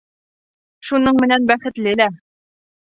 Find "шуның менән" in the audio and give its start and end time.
0.89-1.47